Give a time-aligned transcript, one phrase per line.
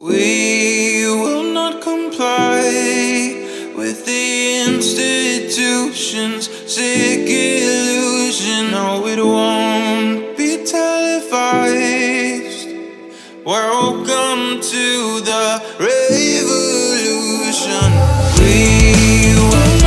[0.00, 2.62] We will not comply
[3.76, 8.70] with the institution's sick illusion.
[8.70, 11.18] No, it won't be televised.
[13.44, 16.30] Welcome to the revolution.
[18.38, 19.77] We will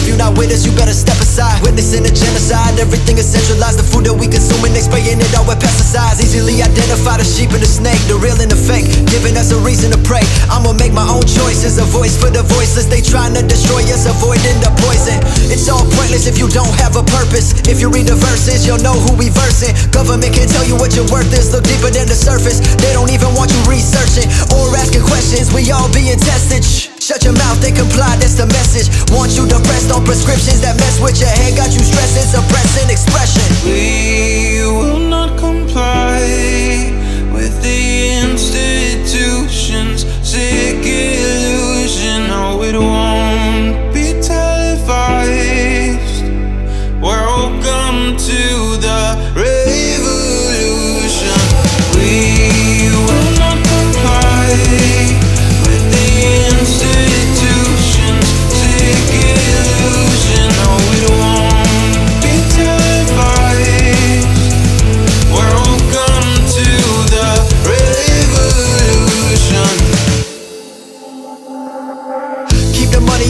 [0.00, 1.60] If you're not with us, you better step aside.
[1.60, 3.76] Witnessing a genocide, everything is centralized.
[3.76, 6.24] The food that we consuming, they spraying it all with pesticides.
[6.24, 8.88] Easily identify the sheep and the snake, the real and the fake.
[9.12, 10.24] Giving us a reason to pray.
[10.48, 11.76] I'ma make my own choices.
[11.76, 12.88] A voice for the voiceless.
[12.88, 15.20] They trying to destroy us, avoiding the poison.
[15.52, 17.52] It's all pointless if you don't have a purpose.
[17.68, 19.76] If you read the verses, you'll know who we versing.
[19.92, 21.52] Government can tell you what your worth is.
[21.52, 22.64] Look deeper than the surface.
[22.80, 25.52] They don't even want you researching or asking questions.
[25.52, 26.89] We all being tested.
[27.10, 28.86] Shut your mouth and comply, that's the message.
[29.10, 32.86] Want you to depressed on prescriptions that mess with your head, got you stressing, suppressing
[32.86, 33.19] expression.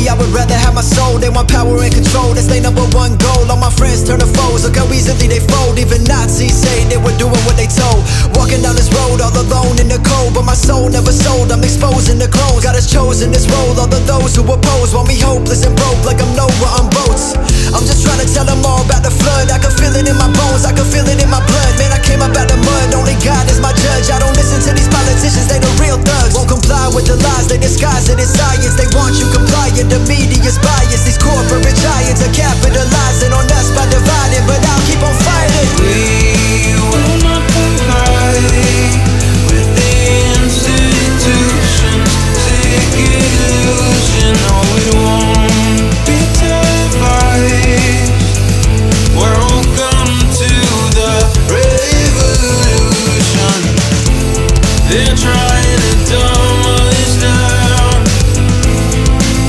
[0.08, 3.18] I would rather have my soul They want power and control, that's their number one
[3.18, 3.50] goal.
[3.50, 5.78] All my friends turn to foes, look how easily they fold.
[5.78, 8.06] Even Nazis say they were doing what they told.
[8.38, 10.32] Walking down this road all alone in the cold.
[10.32, 12.64] But my soul never sold, I'm exposing the clones.
[12.64, 16.02] God has chosen this role, all of those who oppose Want me hopeless and broke
[16.04, 17.32] like I'm Noah on boats.
[17.70, 19.48] I'm just trying to tell them all about the flood.
[19.48, 21.72] I can feel it in my bones, I can feel it in my blood.
[21.78, 24.10] Man, I came up out the mud, only God is my judge.
[24.10, 26.34] I don't listen to these politicians, they the real thugs.
[26.34, 28.74] Won't comply with the lies, they disguise it as science.
[28.74, 29.30] They want you
[29.90, 30.99] the media's bias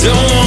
[0.04, 0.41] Don't